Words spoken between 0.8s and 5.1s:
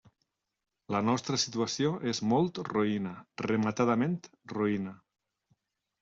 La nostra situació és molt roïna, rematadament roïna.